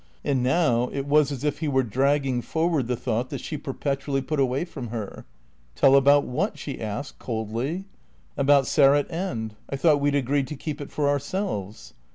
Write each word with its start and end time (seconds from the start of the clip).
And 0.23 0.41
now 0.41 0.89
it 0.91 1.05
was 1.05 1.31
as 1.31 1.43
if 1.43 1.59
he 1.59 1.67
were 1.67 1.83
dragging 1.83 2.41
forward 2.41 2.87
the 2.87 2.95
thought 2.95 3.29
that 3.29 3.39
she 3.39 3.55
perpetually 3.55 4.23
put 4.23 4.39
away 4.39 4.65
from 4.65 4.87
her. 4.87 5.25
"Tell 5.75 5.95
about 5.95 6.23
what?" 6.25 6.57
she 6.57 6.81
asked, 6.81 7.19
coldly. 7.19 7.85
"About 8.35 8.65
Sarratt 8.65 9.11
End. 9.11 9.53
I 9.69 9.75
thought 9.75 10.01
we'd 10.01 10.15
agreed 10.15 10.47
to 10.47 10.55
keep 10.55 10.81
it 10.81 10.91
for 10.91 11.07
ourselves." 11.07 11.93